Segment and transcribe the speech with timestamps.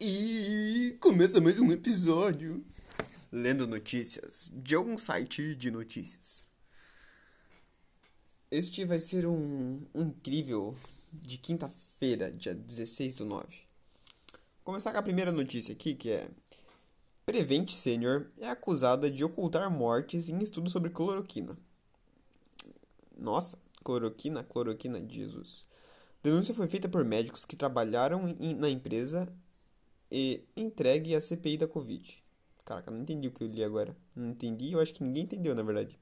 [0.00, 2.64] E começa mais um episódio
[3.32, 6.46] lendo notícias de algum site de notícias.
[8.48, 10.76] Este vai ser um, um incrível
[11.12, 13.44] de quinta-feira, dia 16 do 9.
[13.48, 13.56] Vou
[14.62, 16.28] começar com a primeira notícia aqui, que é
[17.26, 21.58] Prevent Senior é acusada de ocultar mortes em estudo sobre cloroquina.
[23.16, 25.66] Nossa, cloroquina, cloroquina, Jesus.
[26.22, 28.22] Denúncia foi feita por médicos que trabalharam
[28.56, 29.28] na empresa
[30.10, 32.22] e entregue à CPI da Covid.
[32.64, 33.96] Caraca, não entendi o que eu li agora.
[34.14, 35.98] Não entendi, eu acho que ninguém entendeu, na verdade.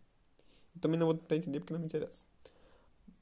[0.75, 2.25] Eu também não vou tentar entender porque não me interessa.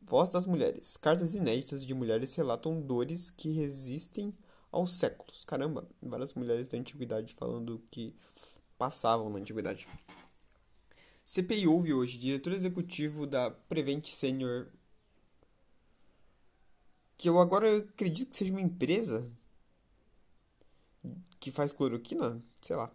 [0.03, 0.97] Voz das mulheres.
[0.97, 4.35] Cartas inéditas de mulheres relatam dores que resistem
[4.71, 5.45] aos séculos.
[5.45, 8.15] Caramba, várias mulheres da antiguidade falando que
[8.77, 9.87] passavam na antiguidade.
[11.25, 14.69] CPI ouve hoje, diretor executivo da Prevent Senior,
[17.17, 19.27] que eu agora acredito que seja uma empresa
[21.45, 22.43] que faz cloroquina?
[22.63, 22.91] Sei lá.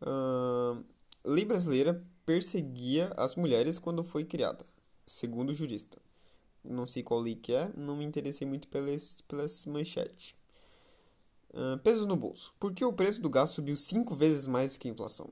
[0.00, 0.82] Uh,
[1.22, 4.64] lei brasileira perseguia as mulheres quando foi criada,
[5.04, 6.00] segundo o jurista.
[6.64, 10.34] Não sei qual lei que é, não me interessei muito pelas, pelas manchetes.
[11.50, 12.54] Uh, peso no bolso.
[12.58, 15.30] Por que o preço do gás subiu cinco vezes mais que a inflação?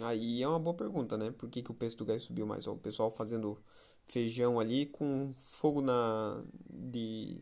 [0.00, 1.32] Aí é uma boa pergunta, né?
[1.32, 2.68] Por que, que o preço do gás subiu mais?
[2.68, 3.60] Ó, o pessoal fazendo
[4.06, 7.40] feijão ali com fogo na de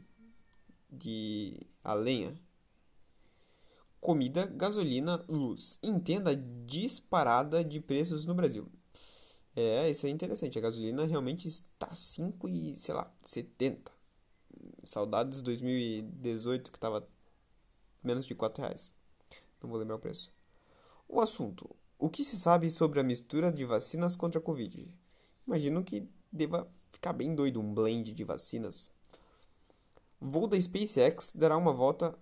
[0.91, 2.37] de a lenha
[4.01, 5.79] comida, gasolina, luz.
[5.83, 6.35] Entenda a
[6.67, 8.67] disparada de preços no Brasil.
[9.55, 10.59] É, isso é interessante.
[10.59, 13.93] A gasolina realmente está 5 e, sei lá, 70.
[14.83, 17.07] Saudades 2018 que estava
[18.03, 18.93] menos de 4 reais.
[19.63, 20.33] Não vou lembrar o preço.
[21.09, 21.69] O assunto.
[21.99, 24.89] O que se sabe sobre a mistura de vacinas contra a Covid?
[25.47, 28.91] Imagino que deva ficar bem doido um blend de vacinas.
[30.19, 32.17] Voo da SpaceX dará uma volta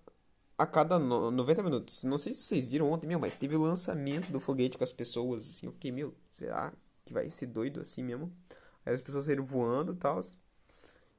[0.58, 2.02] a cada no 90 minutos.
[2.04, 4.92] Não sei se vocês viram ontem, meu, mas teve o lançamento do foguete com as
[4.92, 5.66] pessoas, assim.
[5.66, 6.72] Eu fiquei, meu, será
[7.04, 8.32] que vai ser doido assim mesmo?
[8.84, 10.20] Aí as pessoas saíram voando e tal.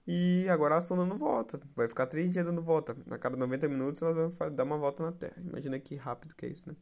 [0.06, 1.60] E agora elas estão dando volta.
[1.76, 2.98] Vai ficar três dias dando volta.
[3.10, 5.36] A cada 90 minutos elas vão dar uma volta na Terra.
[5.38, 6.76] Imagina que rápido que é isso, né?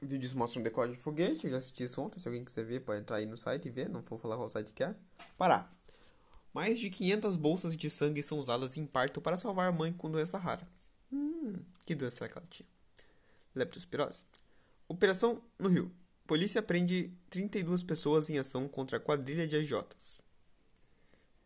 [0.00, 1.46] Vídeos mostram decote de foguete.
[1.46, 2.18] Eu já assisti isso ontem.
[2.18, 3.88] Se alguém quiser ver, pode entrar aí no site e ver.
[3.88, 4.94] Não vou falar qual site que é.
[5.36, 5.77] Parar.
[6.58, 10.10] Mais de 500 bolsas de sangue são usadas em parto para salvar a mãe com
[10.10, 10.68] doença rara.
[11.12, 11.54] Hum,
[11.86, 12.68] que doença será que ela tinha?
[13.54, 14.24] Leptospirose.
[14.88, 15.94] Operação no Rio.
[16.26, 20.20] Polícia prende 32 pessoas em ação contra a quadrilha de agiotas.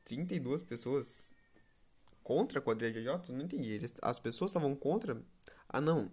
[0.06, 1.34] 32 pessoas
[2.22, 3.36] contra a quadrilha de agiotas?
[3.36, 3.70] Não entendi.
[3.70, 5.22] Eles, as pessoas estavam contra?
[5.68, 6.10] Ah, não.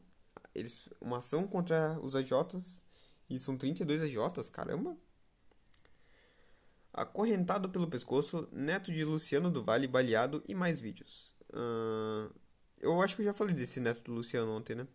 [0.53, 2.83] Eles, uma ação contra os agiotas
[3.29, 4.49] e são 32 agiotas?
[4.49, 4.97] Caramba!
[6.99, 11.33] Acorrentado pelo pescoço, neto de Luciano do Vale baleado e mais vídeos.
[11.49, 12.29] Uh,
[12.77, 14.85] eu acho que eu já falei desse neto do Luciano ontem, né?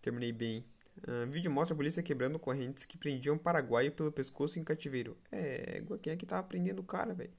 [0.00, 0.64] Terminei bem.
[1.06, 5.14] Uh, vídeo mostra a polícia quebrando correntes que prendiam paraguaio pelo pescoço em cativeiro.
[5.30, 7.34] É, quem é que tava prendendo o cara, velho?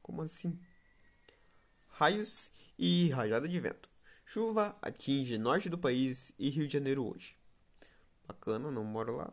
[0.00, 0.58] Como assim?
[1.88, 3.90] Raios e rajada de vento.
[4.24, 7.36] Chuva atinge norte do país e Rio de Janeiro hoje.
[8.26, 9.30] Bacana, não moro lá.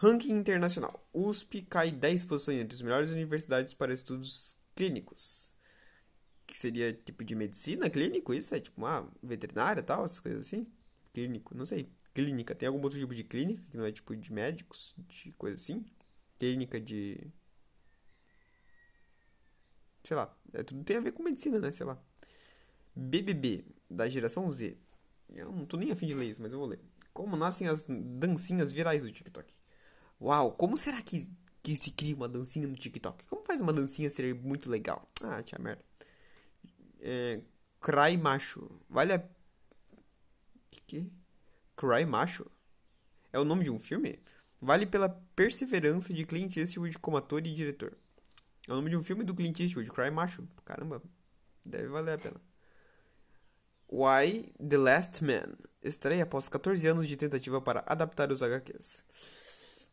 [0.00, 1.04] Ranking internacional.
[1.12, 5.52] USP cai 10 posições entre as melhores universidades para estudos clínicos.
[6.46, 8.32] Que seria tipo de medicina clínico?
[8.32, 10.68] Isso é tipo uma veterinária tal, essas coisas assim?
[11.12, 11.90] Clínico, não sei.
[12.14, 12.54] Clínica.
[12.54, 15.84] Tem algum outro tipo de clínica que não é tipo de médicos, de coisa assim?
[16.38, 17.32] Clínica de.
[20.04, 20.32] Sei lá.
[20.52, 21.72] É, tudo tem a ver com medicina, né?
[21.72, 22.00] Sei lá.
[22.94, 24.78] BBB, da geração Z.
[25.28, 26.80] Eu não tô nem afim de ler isso, mas eu vou ler.
[27.12, 29.57] Como nascem as dancinhas virais do TikTok?
[30.20, 31.30] Uau, como será que,
[31.62, 33.26] que se cria uma dancinha no TikTok?
[33.26, 35.06] Como faz uma dancinha ser muito legal?
[35.22, 35.84] Ah, tia merda.
[37.00, 37.40] É,
[37.80, 38.68] Cry Macho.
[38.88, 39.18] Vale a.
[40.70, 41.12] Que que?
[41.76, 42.46] Cry Macho?
[43.32, 44.18] É o nome de um filme?
[44.60, 47.96] Vale pela perseverança de Clint Eastwood como ator e diretor.
[48.66, 50.46] É o nome de um filme do Clint Eastwood, Cry Macho.
[50.64, 51.00] Caramba,
[51.64, 52.40] deve valer a pena.
[53.90, 59.04] Why The Last Man estreia após 14 anos de tentativa para adaptar os HQs.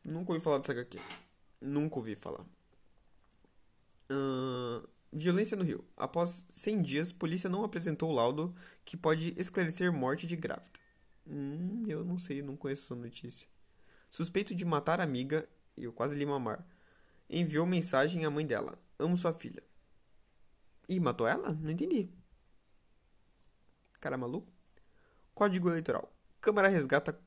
[0.06, 1.00] Nunca ouvi falar dessa HQ.
[1.60, 2.46] Nunca ouvi falar.
[4.12, 5.84] Uh, violência no Rio.
[5.98, 10.80] Após 100 dias, polícia não apresentou laudo que pode esclarecer morte de grávida.
[11.26, 13.48] Hum, eu não sei, não conheço essa notícia.
[14.12, 16.64] Suspeito de matar amiga, eu quase li mamar,
[17.28, 18.78] enviou mensagem à mãe dela.
[19.00, 19.64] Amo sua filha.
[20.88, 21.52] E matou ela?
[21.52, 22.10] Não entendi.
[24.00, 24.48] Cara maluco?
[25.34, 26.14] Código Eleitoral.
[26.40, 27.20] Câmara resgata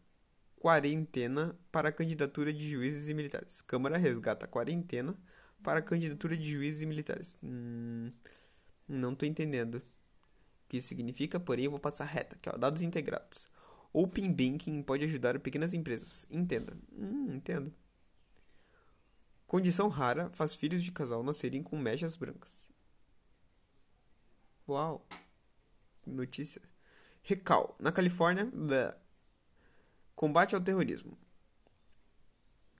[0.58, 3.62] quarentena para candidatura de juízes e militares.
[3.62, 5.16] Câmara resgata quarentena
[5.62, 7.38] para candidatura de juízes e militares.
[7.42, 8.08] Hum,
[8.88, 9.82] não tô entendendo.
[10.68, 13.48] que significa, porém eu vou passar reta, é o dados integrados.
[13.92, 16.26] Open Banking pode ajudar pequenas empresas.
[16.30, 16.76] Entenda.
[16.92, 17.72] Hum, entendo.
[19.46, 22.68] Condição rara faz filhos de casal nascerem com mechas brancas.
[24.68, 25.08] Uau.
[26.06, 26.60] Notícia.
[27.22, 27.74] Recal.
[27.80, 28.50] Na Califórnia.
[30.18, 31.16] Combate ao terrorismo.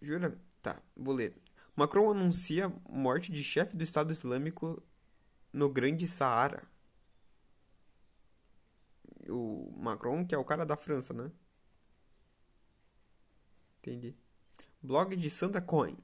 [0.03, 0.37] Jura?
[0.61, 1.41] Tá, vou ler.
[1.77, 4.83] Macron anuncia morte de chefe do Estado Islâmico
[5.53, 6.67] no Grande Saara.
[9.29, 11.31] O Macron, que é o cara da França, né?
[13.79, 14.17] Entendi.
[14.83, 15.97] Blog de Sandra Cohen.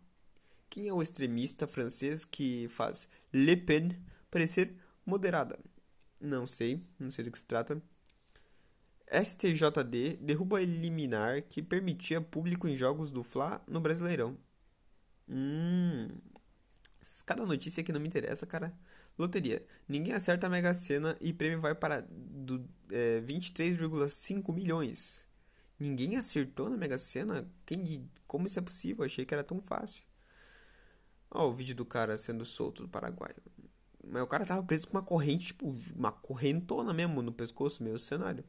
[0.71, 3.89] Quem é o extremista francês que faz Le Pen
[4.31, 5.59] parecer moderada?
[6.21, 7.83] Não sei, não sei do que se trata.
[9.11, 14.37] STJD derruba liminar que permitia público em jogos do Fla no Brasileirão.
[15.29, 16.09] Hum.
[17.27, 18.73] Cada notícia que não me interessa, cara.
[19.19, 19.65] Loteria.
[19.89, 25.29] Ninguém acerta a Mega Sena e prêmio vai para do, é, 23,5 milhões.
[25.79, 27.49] Ninguém acertou na Mega Sena?
[27.67, 29.05] Quem, como isso é possível?
[29.05, 30.03] achei que era tão fácil.
[31.31, 33.35] Ó, o vídeo do cara sendo solto do Paraguai.
[34.07, 37.99] Mas o cara tava preso com uma corrente, tipo, uma correntona mesmo no pescoço, meio
[37.99, 38.45] cenário.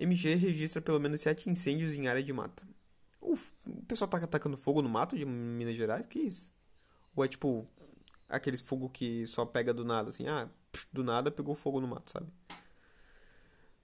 [0.00, 2.66] MG registra pelo menos 7 incêndios em área de mata.
[3.20, 6.06] Uf, o pessoal tá atacando fogo no mato de Minas Gerais?
[6.06, 6.50] Que isso?
[7.14, 7.68] Ou é tipo
[8.26, 10.48] aqueles fogo que só pega do nada, assim, ah,
[10.90, 12.32] do nada pegou fogo no mato, sabe?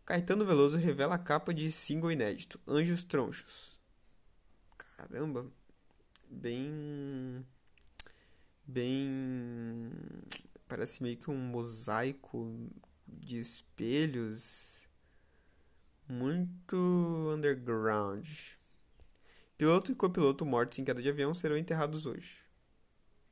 [0.06, 3.78] Caetano Veloso revela a capa de single inédito, Anjos Tronchos.
[4.96, 5.46] Caramba,
[6.30, 7.44] bem.
[8.64, 9.92] Bem.
[10.66, 12.70] Parece meio que um mosaico
[13.06, 14.85] de espelhos
[16.08, 16.76] muito
[17.35, 18.26] underground.
[19.56, 22.44] Piloto e copiloto mortos em queda de avião serão enterrados hoje.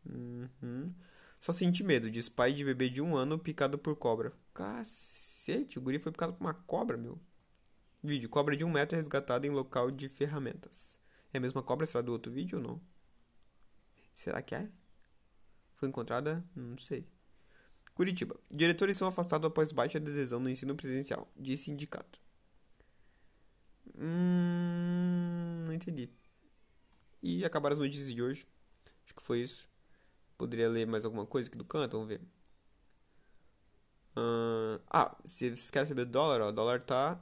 [0.06, 0.94] Uhum.
[1.40, 4.32] Só senti medo, diz de bebê de um ano picado por cobra.
[4.54, 7.18] Cacete, o guri foi picado por uma cobra, meu.
[8.02, 10.98] Vídeo, cobra de um metro resgatada em local de ferramentas.
[11.32, 12.80] É a mesma cobra, será do outro vídeo ou não?
[14.12, 14.70] Será que é?
[15.74, 16.44] Foi encontrada?
[16.54, 17.06] Não sei.
[17.94, 18.36] Curitiba.
[18.50, 22.23] Diretores são afastados após baixa adesão no ensino presidencial, diz sindicato.
[24.04, 26.10] Hum, não entendi.
[27.22, 28.46] E acabaram as notícias de hoje.
[29.02, 29.66] Acho que foi isso.
[30.36, 32.20] Poderia ler mais alguma coisa aqui do canto, vamos ver.
[34.14, 37.18] Uh, ah, se vocês querem saber do dólar, ó, o dólar tá.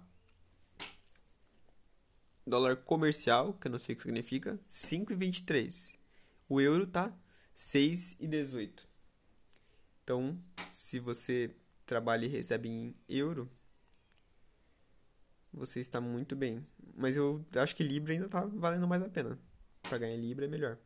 [2.44, 5.94] Dólar comercial, que eu não sei o que significa, 5,23.
[6.48, 7.16] O euro tá
[7.56, 8.84] 6,18.
[10.02, 10.36] Então,
[10.72, 11.54] se você
[11.86, 13.48] trabalha e recebe em euro,
[15.52, 16.66] você está muito bem.
[16.94, 19.38] Mas eu acho que Libra ainda tá valendo mais a pena.
[19.82, 20.78] Pra ganhar Libra é melhor.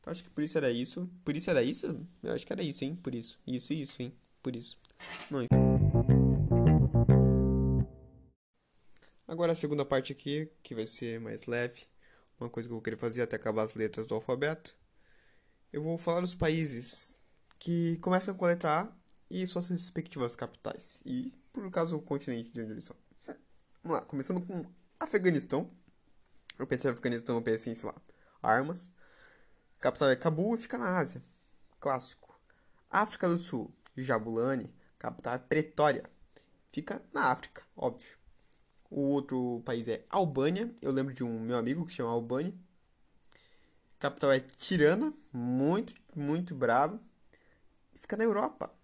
[0.00, 1.10] Então acho que por isso era isso.
[1.24, 2.06] Por isso era isso?
[2.22, 2.96] Eu acho que era isso, hein?
[2.96, 3.38] Por isso.
[3.46, 4.14] Isso e isso, hein?
[4.42, 4.78] Por isso.
[5.30, 5.46] Não.
[9.26, 11.86] Agora a segunda parte aqui, que vai ser mais leve.
[12.38, 14.76] Uma coisa que eu vou querer fazer até acabar as letras do alfabeto.
[15.72, 17.20] Eu vou falar dos países
[17.58, 18.92] que começam com a letra A
[19.30, 21.00] e suas respectivas capitais.
[21.06, 22.96] E, por caso, o continente de onde eles são.
[23.84, 24.64] Vamos lá, começando com
[24.98, 25.70] Afeganistão.
[26.58, 27.94] Eu pensei em Afeganistão, eu pensei em, sei lá,
[28.42, 28.90] armas.
[29.78, 31.22] Capital é Cabul e fica na Ásia.
[31.78, 32.34] Clássico.
[32.90, 34.74] África do Sul, Jabulani.
[34.98, 36.10] Capital é Pretória.
[36.72, 38.16] Fica na África, óbvio.
[38.88, 40.74] O outro país é Albânia.
[40.80, 42.54] Eu lembro de um meu amigo que se chama Albânia.
[43.98, 46.98] Capital é Tirana, muito, muito brabo.
[47.94, 48.74] Fica na Europa.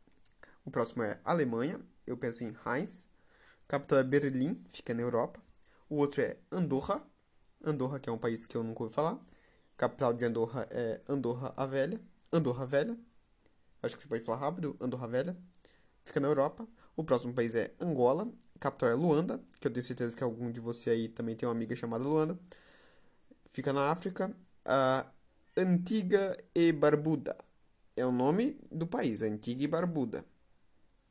[0.63, 1.81] O próximo é Alemanha.
[2.07, 3.10] Eu penso em Heinz
[3.71, 5.41] capital é Berlim, fica na Europa.
[5.89, 7.01] O outro é Andorra,
[7.65, 9.17] Andorra, que é um país que eu nunca ouvi falar.
[9.77, 12.01] capital de Andorra é Andorra a Velha,
[12.33, 12.99] Andorra Velha.
[13.81, 15.37] Acho que você pode falar rápido, Andorra Velha.
[16.05, 16.67] Fica na Europa.
[16.97, 20.61] O próximo país é Angola, capital é Luanda, que eu tenho certeza que algum de
[20.61, 22.37] você aí também tem uma amiga chamada Luanda.
[23.53, 24.35] Fica na África.
[24.65, 25.07] A
[25.57, 27.37] Antiga e Barbuda
[27.97, 30.25] é o nome do país, Antiga e Barbuda.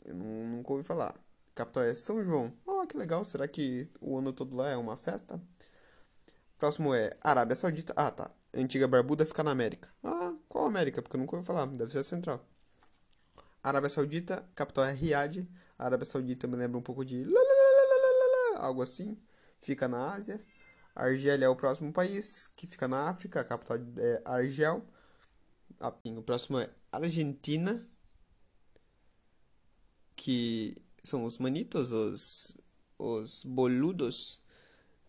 [0.04, 1.16] Eu nunca ouvi falar
[1.60, 2.54] capital é São João.
[2.66, 3.26] Oh, que legal.
[3.26, 5.42] Será que o ano todo lá é uma festa?
[6.58, 7.94] Próximo é Arábia Saudita.
[7.98, 8.32] Ah, tá.
[8.54, 9.90] Antiga Barbuda fica na América.
[10.02, 11.02] Ah, qual América?
[11.02, 11.68] Porque eu nunca ouvi falar.
[11.68, 12.46] Deve ser a central.
[13.62, 15.46] Arábia Saudita, capital é Riad.
[15.78, 17.26] Arábia Saudita me lembra um pouco de
[18.56, 19.18] algo assim.
[19.60, 20.42] Fica na Ásia.
[20.96, 23.42] Argélia é o próximo país, que fica na África.
[23.42, 24.82] A capital é Argel.
[26.06, 27.86] O próximo é Argentina,
[30.16, 32.56] que são os manitos, os,
[32.98, 34.42] os boludos,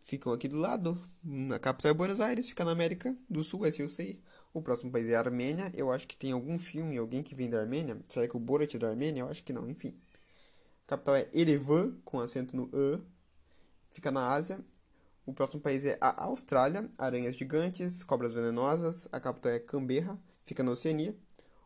[0.01, 1.01] ficam aqui do lado.
[1.23, 4.21] Na capital é Buenos Aires, fica na América do Sul, esse eu sei.
[4.53, 5.71] O próximo país é a Armênia.
[5.75, 7.97] Eu acho que tem algum filme, alguém que vem da Armênia.
[8.09, 9.21] Será que o Borat é da Armênia?
[9.21, 9.95] Eu acho que não, enfim.
[10.87, 13.01] capital é Erevan, com acento no E.
[13.91, 14.61] Fica na Ásia.
[15.25, 19.09] O próximo país é a Austrália, aranhas gigantes, cobras venenosas.
[19.13, 21.15] A capital é Canberra, fica na Oceania.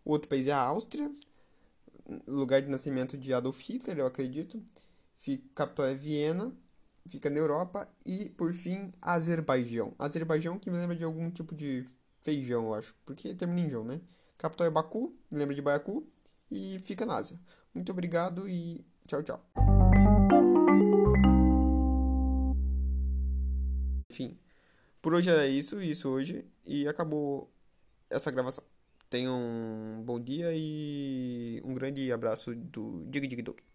[0.05, 1.11] O outro país é a Áustria,
[2.27, 4.63] lugar de nascimento de Adolf Hitler, eu acredito.
[5.17, 6.53] Fica, capital é Viena,
[7.09, 7.89] fica na Europa.
[8.05, 9.95] E, por fim, Azerbaijão.
[9.99, 11.85] Azerbaijão que me lembra de algum tipo de
[12.23, 14.01] feijão, eu acho, porque termina em Jão, né?
[14.39, 16.07] Capital é Baku, me lembra de Baku.
[16.51, 17.39] E fica na Ásia.
[17.75, 19.45] Muito obrigado e tchau, tchau.
[24.11, 24.39] Enfim,
[25.03, 27.53] por hoje era isso, isso hoje, e acabou
[28.09, 28.65] essa gravação.
[29.15, 33.63] Tenham um bom dia e um grande abraço do Dig Dig Dog.